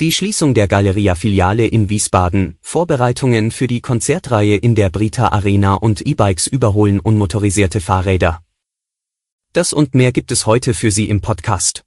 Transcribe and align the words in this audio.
Die 0.00 0.12
Schließung 0.12 0.54
der 0.54 0.68
Galeria-Filiale 0.68 1.66
in 1.66 1.88
Wiesbaden, 1.88 2.56
Vorbereitungen 2.60 3.50
für 3.50 3.66
die 3.66 3.80
Konzertreihe 3.80 4.54
in 4.54 4.76
der 4.76 4.90
Brita 4.90 5.30
Arena 5.30 5.74
und 5.74 6.06
E-Bikes 6.06 6.46
überholen 6.46 7.00
unmotorisierte 7.00 7.80
Fahrräder. 7.80 8.40
Das 9.52 9.72
und 9.72 9.96
mehr 9.96 10.12
gibt 10.12 10.30
es 10.30 10.46
heute 10.46 10.72
für 10.72 10.92
Sie 10.92 11.08
im 11.08 11.20
Podcast. 11.20 11.82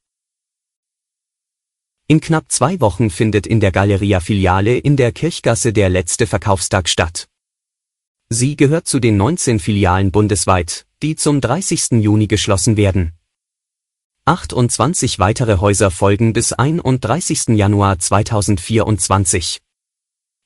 In 2.08 2.20
knapp 2.20 2.52
zwei 2.52 2.82
Wochen 2.82 3.12
findet 3.12 3.48
in 3.48 3.62
der 3.62 3.72
Galeria-Filiale 3.72 4.78
in 4.78 4.98
der 4.98 5.14
Kirchgasse 5.14 5.72
der 5.72 5.88
letzte 5.88 6.28
Verkaufstag 6.28 6.90
statt. 6.90 7.30
Sie 8.28 8.58
gehört 8.58 8.90
zu 8.90 9.00
den 9.00 9.16
19 9.16 9.60
Filialen 9.60 10.12
bundesweit, 10.12 10.86
die 11.02 11.16
zum 11.16 11.40
30. 11.40 12.04
Juni 12.04 12.28
geschlossen 12.28 12.76
werden. 12.76 13.14
28 14.32 15.20
weitere 15.20 15.58
Häuser 15.58 15.92
folgen 15.92 16.32
bis 16.32 16.54
31. 16.54 17.50
Januar 17.50 18.00
2024. 18.00 19.60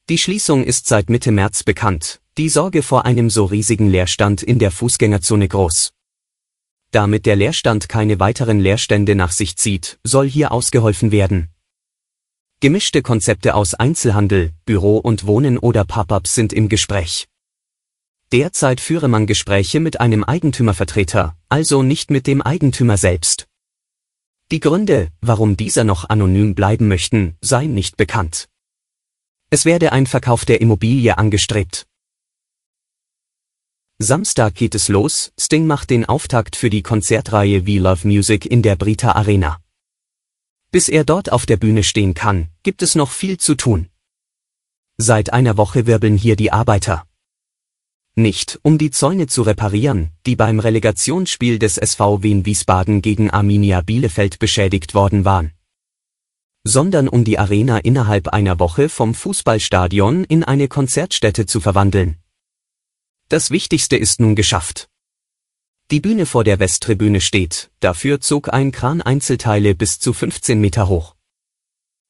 Die 0.10 0.18
Schließung 0.18 0.64
ist 0.64 0.88
seit 0.88 1.12
Mitte 1.12 1.32
März 1.32 1.62
bekannt, 1.62 2.20
die 2.40 2.50
Sorge 2.50 2.82
vor 2.82 3.06
einem 3.06 3.30
so 3.30 3.46
riesigen 3.46 3.88
Leerstand 3.88 4.42
in 4.42 4.58
der 4.58 4.72
Fußgängerzone 4.72 5.48
groß. 5.48 5.92
Damit 6.90 7.28
der 7.28 7.36
Leerstand 7.36 7.88
keine 7.88 8.20
weiteren 8.20 8.60
Leerstände 8.60 9.14
nach 9.14 9.32
sich 9.32 9.56
zieht, 9.56 10.00
soll 10.04 10.28
hier 10.28 10.52
ausgeholfen 10.52 11.12
werden. 11.12 11.50
Gemischte 12.62 13.04
Konzepte 13.04 13.54
aus 13.54 13.76
Einzelhandel, 13.76 14.54
Büro 14.66 14.98
und 14.98 15.28
Wohnen 15.28 15.60
oder 15.60 15.86
Pop-ups 15.86 16.34
sind 16.34 16.54
im 16.54 16.70
Gespräch. 16.70 17.28
Derzeit 18.32 18.82
führe 18.82 19.10
man 19.10 19.28
Gespräche 19.28 19.80
mit 19.80 20.00
einem 20.00 20.24
Eigentümervertreter, 20.24 21.38
also 21.50 21.84
nicht 21.84 22.10
mit 22.10 22.26
dem 22.26 22.42
Eigentümer 22.42 22.98
selbst. 22.98 23.46
Die 24.52 24.60
Gründe, 24.60 25.10
warum 25.22 25.58
dieser 25.58 25.84
noch 25.84 26.08
anonym 26.08 26.54
bleiben 26.54 26.88
möchten, 26.88 27.36
seien 27.42 27.74
nicht 27.74 27.98
bekannt. 27.98 28.48
Es 29.50 29.66
werde 29.66 29.92
ein 29.92 30.06
Verkauf 30.06 30.46
der 30.46 30.62
Immobilie 30.62 31.18
angestrebt. 31.18 31.88
Samstag 33.98 34.54
geht 34.54 34.76
es 34.76 34.88
los, 34.88 35.32
Sting 35.40 35.66
macht 35.66 35.90
den 35.90 36.06
Auftakt 36.06 36.56
für 36.56 36.70
die 36.70 36.84
Konzertreihe 36.84 37.66
We 37.66 37.80
Love 37.80 38.08
Music 38.08 38.46
in 38.46 38.62
der 38.62 38.76
Brita 38.76 39.14
Arena. 39.14 39.60
Bis 40.70 40.90
er 40.90 41.06
dort 41.06 41.32
auf 41.32 41.48
der 41.48 41.58
Bühne 41.58 41.84
stehen 41.84 42.14
kann, 42.14 42.50
gibt 42.62 42.84
es 42.84 42.94
noch 42.94 43.10
viel 43.10 43.40
zu 43.40 43.56
tun. 43.56 43.90
Seit 44.98 45.34
einer 45.34 45.58
Woche 45.58 45.88
wirbeln 45.88 46.18
hier 46.18 46.36
die 46.36 46.52
Arbeiter. 46.52 47.08
Nicht, 48.18 48.60
um 48.64 48.78
die 48.78 48.92
Zäune 48.92 49.28
zu 49.28 49.42
reparieren, 49.42 50.10
die 50.26 50.38
beim 50.38 50.62
Relegationsspiel 50.62 51.60
des 51.60 51.78
SV 51.78 52.24
Wien 52.24 52.46
Wiesbaden 52.46 53.02
gegen 53.02 53.30
Arminia 53.30 53.82
Bielefeld 53.82 54.40
beschädigt 54.40 54.94
worden 54.94 55.26
waren. 55.26 55.52
Sondern 56.64 57.10
um 57.10 57.26
die 57.26 57.38
Arena 57.38 57.78
innerhalb 57.80 58.30
einer 58.30 58.58
Woche 58.58 58.88
vom 58.88 59.14
Fußballstadion 59.14 60.24
in 60.24 60.46
eine 60.46 60.70
Konzertstätte 60.70 61.46
zu 61.46 61.60
verwandeln. 61.60 62.18
Das 63.28 63.52
Wichtigste 63.52 63.98
ist 63.98 64.22
nun 64.22 64.36
geschafft. 64.36 64.88
Die 65.92 66.00
Bühne 66.00 66.26
vor 66.26 66.46
der 66.46 66.60
Westtribüne 66.60 67.20
steht, 67.20 67.70
dafür 67.82 68.22
zog 68.22 68.52
ein 68.54 68.72
Kran 68.72 69.02
Einzelteile 69.02 69.76
bis 69.76 70.00
zu 70.00 70.14
15 70.14 70.62
Meter 70.62 70.88
hoch. 70.88 71.16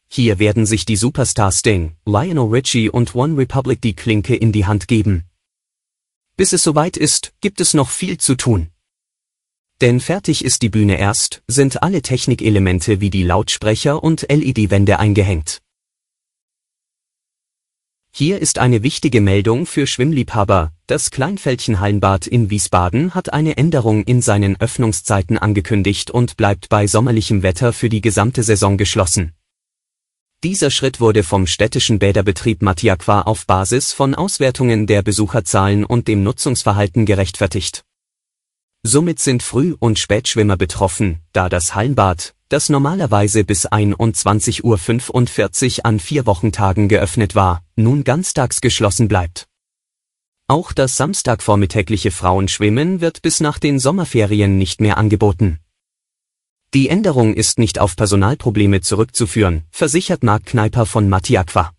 Hier 0.08 0.38
werden 0.38 0.68
sich 0.68 0.86
die 0.86 0.98
Superstars 0.98 1.60
Sting, 1.60 1.96
Lionel 2.06 2.50
Richie 2.50 2.92
und 2.92 3.16
One 3.16 3.38
Republic 3.38 3.82
die 3.82 3.96
Klinke 3.96 4.36
in 4.36 4.52
die 4.52 4.68
Hand 4.68 4.88
geben. 4.88 5.26
Bis 6.38 6.52
es 6.52 6.64
soweit 6.64 6.98
ist, 6.98 7.34
gibt 7.40 7.62
es 7.62 7.74
noch 7.74 7.90
viel 7.90 8.18
zu 8.18 8.36
tun. 8.36 8.70
Denn 9.82 10.00
fertig 10.00 10.44
ist 10.44 10.62
die 10.62 10.70
Bühne 10.70 10.98
erst, 10.98 11.44
sind 11.48 11.82
alle 11.84 12.02
Technikelemente 12.02 13.02
wie 13.02 13.10
die 13.10 13.24
Lautsprecher 13.24 14.04
und 14.04 14.26
LED-Wände 14.30 15.00
eingehängt. 15.00 15.62
Hier 18.14 18.40
ist 18.40 18.60
eine 18.60 18.82
wichtige 18.82 19.20
Meldung 19.20 19.66
für 19.66 19.88
Schwimmliebhaber. 19.88 20.72
Das 20.88 21.12
Kleinfeldchen 21.12 21.82
Hallenbad 21.82 22.28
in 22.28 22.50
Wiesbaden 22.50 23.14
hat 23.14 23.34
eine 23.34 23.58
Änderung 23.58 24.04
in 24.06 24.22
seinen 24.22 24.56
Öffnungszeiten 24.56 25.38
angekündigt 25.38 26.12
und 26.12 26.38
bleibt 26.38 26.70
bei 26.70 26.88
sommerlichem 26.88 27.44
Wetter 27.44 27.74
für 27.74 27.90
die 27.90 28.00
gesamte 28.00 28.44
Saison 28.44 28.78
geschlossen. 28.78 29.34
Dieser 30.46 30.70
Schritt 30.70 31.00
wurde 31.00 31.24
vom 31.24 31.48
städtischen 31.48 31.98
Bäderbetrieb 31.98 32.62
Matiaqua 32.62 33.24
auf 33.24 33.48
Basis 33.48 33.94
von 33.94 34.14
Auswertungen 34.14 34.86
der 34.86 35.02
Besucherzahlen 35.02 35.84
und 35.84 36.08
dem 36.08 36.22
Nutzungsverhalten 36.22 37.08
gerechtfertigt. 37.08 37.84
Somit 38.84 39.18
sind 39.18 39.42
Früh- 39.42 39.74
und 39.80 39.98
Spätschwimmer 39.98 40.56
betroffen, 40.56 41.18
da 41.34 41.50
das 41.50 41.74
Hallenbad, 41.74 42.36
das 42.48 42.70
normalerweise 42.70 43.44
bis 43.44 43.68
21.45 43.68 45.80
Uhr 45.80 45.86
an 45.86 46.00
vier 46.00 46.28
Wochentagen 46.28 46.90
geöffnet 46.90 47.34
war, 47.34 47.64
nun 47.76 48.04
ganztags 48.04 48.62
geschlossen 48.62 49.08
bleibt. 49.08 49.48
Auch 50.48 50.74
das 50.74 50.96
samstagvormittägliche 50.96 52.12
Frauenschwimmen 52.12 53.02
wird 53.02 53.24
bis 53.24 53.40
nach 53.40 53.58
den 53.58 53.80
Sommerferien 53.80 54.60
nicht 54.60 54.80
mehr 54.80 55.00
angeboten. 55.00 55.60
Die 56.76 56.90
Änderung 56.90 57.36
ist 57.36 57.58
nicht 57.58 57.80
auf 57.80 57.96
Personalprobleme 57.96 58.82
zurückzuführen, 58.82 59.64
versichert 59.72 60.24
Marc 60.26 60.48
Kneiper 60.48 60.86
von 60.86 61.08
Matti 61.08 61.38
Aqua. 61.38 61.72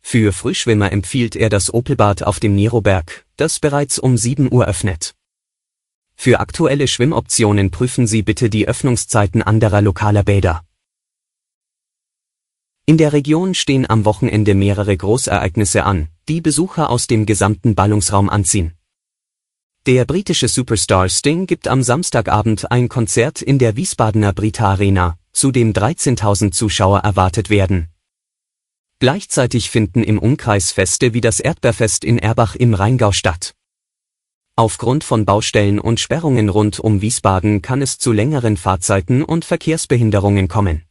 Für 0.00 0.32
Frühschwimmer 0.32 0.90
empfiehlt 0.90 1.36
er 1.36 1.48
das 1.48 1.72
Opelbad 1.72 2.24
auf 2.24 2.40
dem 2.40 2.56
Neroberg, 2.56 3.24
das 3.36 3.60
bereits 3.60 4.00
um 4.00 4.16
7 4.16 4.52
Uhr 4.52 4.66
öffnet. 4.66 5.14
Für 6.16 6.40
aktuelle 6.40 6.88
Schwimmoptionen 6.88 7.70
prüfen 7.70 8.08
Sie 8.08 8.24
bitte 8.24 8.50
die 8.50 8.66
Öffnungszeiten 8.66 9.42
anderer 9.42 9.80
lokaler 9.80 10.24
Bäder. 10.24 10.64
In 12.86 12.98
der 12.98 13.12
Region 13.12 13.54
stehen 13.54 13.88
am 13.88 14.04
Wochenende 14.04 14.54
mehrere 14.54 14.96
Großereignisse 14.96 15.84
an, 15.84 16.08
die 16.28 16.40
Besucher 16.40 16.90
aus 16.90 17.06
dem 17.06 17.26
gesamten 17.26 17.76
Ballungsraum 17.76 18.28
anziehen. 18.28 18.74
Der 19.86 20.06
britische 20.06 20.48
Superstar 20.48 21.10
Sting 21.10 21.46
gibt 21.46 21.68
am 21.68 21.82
Samstagabend 21.82 22.72
ein 22.72 22.88
Konzert 22.88 23.42
in 23.42 23.58
der 23.58 23.76
Wiesbadener 23.76 24.32
Brita 24.32 24.70
Arena, 24.70 25.18
zu 25.30 25.52
dem 25.52 25.74
13.000 25.74 26.52
Zuschauer 26.52 27.00
erwartet 27.00 27.50
werden. 27.50 27.88
Gleichzeitig 28.98 29.68
finden 29.68 30.02
im 30.02 30.18
Umkreis 30.18 30.72
Feste 30.72 31.12
wie 31.12 31.20
das 31.20 31.38
Erdbeerfest 31.38 32.02
in 32.02 32.18
Erbach 32.18 32.54
im 32.54 32.72
Rheingau 32.72 33.12
statt. 33.12 33.54
Aufgrund 34.56 35.04
von 35.04 35.26
Baustellen 35.26 35.78
und 35.78 36.00
Sperrungen 36.00 36.48
rund 36.48 36.80
um 36.80 37.02
Wiesbaden 37.02 37.60
kann 37.60 37.82
es 37.82 37.98
zu 37.98 38.12
längeren 38.12 38.56
Fahrzeiten 38.56 39.22
und 39.22 39.44
Verkehrsbehinderungen 39.44 40.48
kommen. 40.48 40.84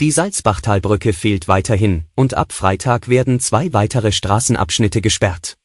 Die 0.00 0.10
Salzbachtalbrücke 0.10 1.12
fehlt 1.12 1.46
weiterhin 1.46 2.06
und 2.16 2.34
ab 2.34 2.52
Freitag 2.52 3.06
werden 3.06 3.38
zwei 3.38 3.72
weitere 3.72 4.10
Straßenabschnitte 4.10 5.00
gesperrt. 5.00 5.56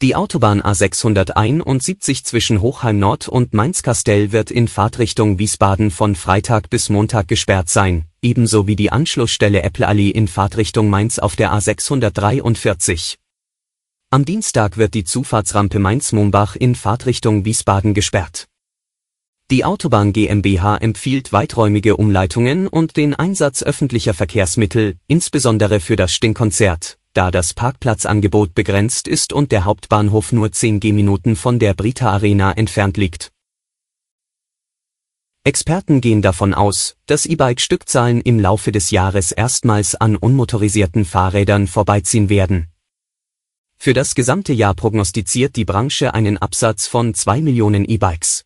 Die 0.00 0.14
Autobahn 0.14 0.62
A671 0.62 2.22
zwischen 2.22 2.60
Hochheim 2.60 3.00
Nord 3.00 3.26
und 3.26 3.52
Mainz-Kastell 3.52 4.30
wird 4.30 4.52
in 4.52 4.68
Fahrtrichtung 4.68 5.40
Wiesbaden 5.40 5.90
von 5.90 6.14
Freitag 6.14 6.70
bis 6.70 6.88
Montag 6.88 7.26
gesperrt 7.26 7.68
sein, 7.68 8.04
ebenso 8.22 8.68
wie 8.68 8.76
die 8.76 8.92
Anschlussstelle 8.92 9.62
Äppleallee 9.62 10.10
in 10.10 10.28
Fahrtrichtung 10.28 10.88
Mainz 10.88 11.18
auf 11.18 11.34
der 11.34 11.52
A643. 11.52 13.16
Am 14.10 14.24
Dienstag 14.24 14.76
wird 14.76 14.94
die 14.94 15.02
Zufahrtsrampe 15.02 15.80
Mainz-Mumbach 15.80 16.54
in 16.54 16.76
Fahrtrichtung 16.76 17.44
Wiesbaden 17.44 17.92
gesperrt. 17.92 18.46
Die 19.50 19.64
Autobahn 19.64 20.12
GmbH 20.12 20.76
empfiehlt 20.76 21.32
weiträumige 21.32 21.96
Umleitungen 21.96 22.68
und 22.68 22.96
den 22.96 23.16
Einsatz 23.16 23.64
öffentlicher 23.64 24.14
Verkehrsmittel, 24.14 24.94
insbesondere 25.08 25.80
für 25.80 25.96
das 25.96 26.12
Stingkonzert 26.14 26.98
da 27.18 27.32
das 27.32 27.52
Parkplatzangebot 27.52 28.54
begrenzt 28.54 29.08
ist 29.08 29.32
und 29.32 29.50
der 29.50 29.64
Hauptbahnhof 29.64 30.30
nur 30.30 30.52
10 30.52 30.78
Gehminuten 30.78 31.34
von 31.34 31.58
der 31.58 31.74
Brita 31.74 32.12
Arena 32.12 32.52
entfernt 32.52 32.96
liegt. 32.96 33.32
Experten 35.42 36.00
gehen 36.00 36.22
davon 36.22 36.54
aus, 36.54 36.94
dass 37.06 37.26
E-Bike-Stückzahlen 37.26 38.20
im 38.20 38.38
Laufe 38.38 38.70
des 38.70 38.92
Jahres 38.92 39.32
erstmals 39.32 39.96
an 39.96 40.14
unmotorisierten 40.14 41.04
Fahrrädern 41.04 41.66
vorbeiziehen 41.66 42.28
werden. 42.28 42.68
Für 43.76 43.94
das 43.94 44.14
gesamte 44.14 44.52
Jahr 44.52 44.74
prognostiziert 44.74 45.56
die 45.56 45.64
Branche 45.64 46.14
einen 46.14 46.38
Absatz 46.38 46.86
von 46.86 47.14
2 47.14 47.40
Millionen 47.40 47.84
E-Bikes. 47.84 48.44